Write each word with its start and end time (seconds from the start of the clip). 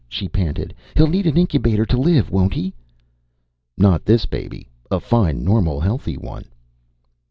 she 0.09 0.27
panted. 0.27 0.73
"He'll 0.95 1.05
need 1.05 1.27
an 1.27 1.37
incubator... 1.37 1.85
to 1.85 1.95
live... 1.95 2.31
won't 2.31 2.55
he?" 2.55 2.73
"Not 3.77 4.03
this 4.03 4.25
baby. 4.25 4.67
A 4.89 4.99
fine, 4.99 5.43
normal, 5.43 5.79
healthy 5.79 6.17
one." 6.17 6.45